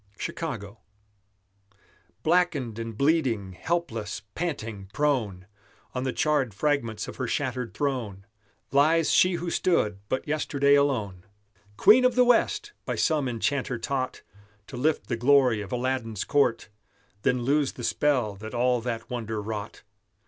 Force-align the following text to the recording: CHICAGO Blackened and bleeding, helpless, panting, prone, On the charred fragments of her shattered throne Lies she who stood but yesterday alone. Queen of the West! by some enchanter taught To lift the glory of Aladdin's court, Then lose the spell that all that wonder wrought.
CHICAGO 0.17 0.79
Blackened 2.23 2.79
and 2.79 2.97
bleeding, 2.97 3.51
helpless, 3.51 4.23
panting, 4.33 4.89
prone, 4.91 5.45
On 5.93 6.05
the 6.05 6.11
charred 6.11 6.55
fragments 6.55 7.07
of 7.07 7.17
her 7.17 7.27
shattered 7.27 7.75
throne 7.75 8.25
Lies 8.71 9.11
she 9.11 9.33
who 9.33 9.51
stood 9.51 9.99
but 10.09 10.27
yesterday 10.27 10.73
alone. 10.73 11.23
Queen 11.77 12.03
of 12.03 12.15
the 12.15 12.25
West! 12.25 12.73
by 12.83 12.95
some 12.95 13.27
enchanter 13.29 13.77
taught 13.77 14.23
To 14.65 14.75
lift 14.75 15.05
the 15.05 15.15
glory 15.17 15.61
of 15.61 15.71
Aladdin's 15.71 16.23
court, 16.23 16.69
Then 17.21 17.43
lose 17.43 17.73
the 17.73 17.83
spell 17.83 18.33
that 18.37 18.55
all 18.55 18.81
that 18.81 19.07
wonder 19.07 19.39
wrought. 19.39 19.83